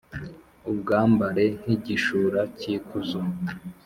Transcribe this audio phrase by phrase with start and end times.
[0.69, 3.19] ubwambare nk’igishura cy’ikuzo.